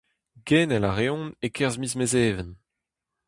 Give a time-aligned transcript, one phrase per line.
[0.47, 2.49] Genel a reont e-kerzh miz Mezheven.